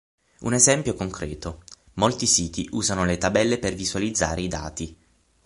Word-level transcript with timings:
Un 0.41 0.53
esempio 0.55 0.95
concreto: 0.95 1.61
molti 1.97 2.25
siti 2.25 2.67
usano 2.71 3.05
le 3.05 3.19
tabelle 3.19 3.59
per 3.59 3.75
visualizzare 3.75 4.41
i 4.41 4.47
dati. 4.47 4.97